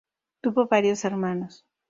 Tuvo 0.41 0.65
varios 0.67 1.05
hermanos. 1.05 1.63